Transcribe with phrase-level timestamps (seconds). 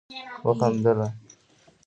[0.45, 1.07] وخندله